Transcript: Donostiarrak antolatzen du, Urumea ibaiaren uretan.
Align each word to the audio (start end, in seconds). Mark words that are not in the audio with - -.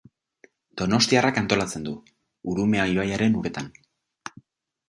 Donostiarrak 0.81 1.37
antolatzen 1.41 1.85
du, 1.89 1.93
Urumea 2.55 2.89
ibaiaren 2.95 3.39
uretan. 3.43 3.73